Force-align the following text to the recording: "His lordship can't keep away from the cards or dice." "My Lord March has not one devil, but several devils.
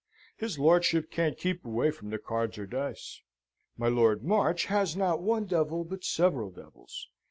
"His 0.35 0.57
lordship 0.57 1.11
can't 1.11 1.37
keep 1.37 1.63
away 1.63 1.91
from 1.91 2.09
the 2.09 2.17
cards 2.17 2.57
or 2.57 2.65
dice." 2.65 3.21
"My 3.77 3.87
Lord 3.87 4.23
March 4.23 4.65
has 4.65 4.97
not 4.97 5.21
one 5.21 5.45
devil, 5.45 5.83
but 5.83 6.03
several 6.03 6.49
devils. 6.49 7.07